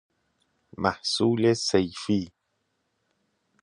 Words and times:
محصول 0.77 1.53
صیفی 1.53 2.31